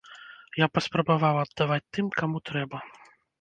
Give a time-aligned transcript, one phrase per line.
[0.61, 2.83] Я паспрабаваў аддаваць тым, каму трэба.